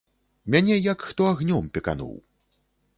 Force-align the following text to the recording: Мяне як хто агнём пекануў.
Мяне 0.55 0.79
як 0.91 1.05
хто 1.11 1.29
агнём 1.35 1.71
пекануў. 1.77 2.15